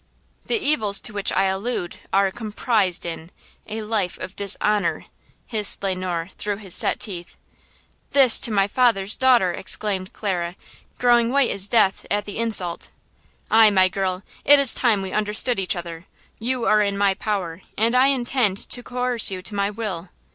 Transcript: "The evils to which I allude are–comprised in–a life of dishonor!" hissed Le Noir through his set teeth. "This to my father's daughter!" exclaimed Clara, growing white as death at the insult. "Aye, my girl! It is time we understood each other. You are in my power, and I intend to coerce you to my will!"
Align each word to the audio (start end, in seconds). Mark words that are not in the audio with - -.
"The 0.47 0.57
evils 0.57 0.99
to 1.01 1.13
which 1.13 1.31
I 1.31 1.43
allude 1.43 1.97
are–comprised 2.11 3.05
in–a 3.05 3.83
life 3.83 4.17
of 4.17 4.35
dishonor!" 4.35 5.05
hissed 5.45 5.83
Le 5.83 5.93
Noir 5.93 6.29
through 6.39 6.55
his 6.57 6.73
set 6.73 6.99
teeth. 6.99 7.37
"This 8.09 8.39
to 8.39 8.51
my 8.51 8.65
father's 8.67 9.15
daughter!" 9.15 9.53
exclaimed 9.53 10.11
Clara, 10.11 10.55
growing 10.97 11.31
white 11.31 11.51
as 11.51 11.67
death 11.67 12.07
at 12.09 12.25
the 12.25 12.39
insult. 12.39 12.89
"Aye, 13.51 13.69
my 13.69 13.89
girl! 13.89 14.23
It 14.43 14.57
is 14.57 14.73
time 14.73 15.03
we 15.03 15.11
understood 15.11 15.59
each 15.59 15.75
other. 15.75 16.07
You 16.39 16.65
are 16.65 16.81
in 16.81 16.97
my 16.97 17.13
power, 17.13 17.61
and 17.77 17.93
I 17.93 18.07
intend 18.07 18.57
to 18.69 18.81
coerce 18.81 19.29
you 19.29 19.43
to 19.43 19.53
my 19.53 19.69
will!" 19.69 20.09